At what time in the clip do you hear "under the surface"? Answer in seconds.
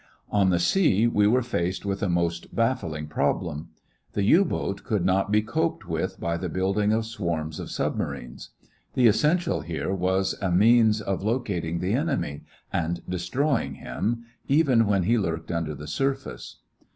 15.51-16.61